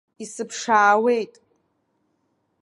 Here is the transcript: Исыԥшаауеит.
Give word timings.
Исыԥшаауеит. 0.23 1.33